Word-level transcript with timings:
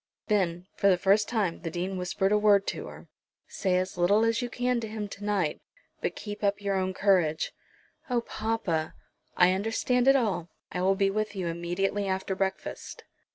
Then 0.29 0.65
for 0.77 0.87
the 0.89 0.97
first 0.97 1.29
time 1.29 1.61
the 1.61 1.69
Dean 1.69 1.95
whispered 1.95 2.31
a 2.31 2.37
word 2.39 2.65
to 2.69 2.87
her. 2.87 3.07
"Say 3.47 3.77
as 3.77 3.99
little 3.99 4.25
as 4.25 4.41
you 4.41 4.49
can 4.49 4.79
to 4.79 4.87
him 4.87 5.07
to 5.07 5.23
night, 5.23 5.61
but 6.01 6.15
keep 6.15 6.43
up 6.43 6.59
your 6.59 6.91
courage." 6.91 7.51
"Oh, 8.09 8.21
papa!" 8.21 8.95
"I 9.37 9.51
understand 9.53 10.07
it 10.07 10.15
all. 10.15 10.49
I 10.71 10.81
will 10.81 10.95
be 10.95 11.11
with 11.11 11.35
you 11.35 11.45
immediately 11.45 12.07
after 12.07 12.33
breakfast." 12.33 13.03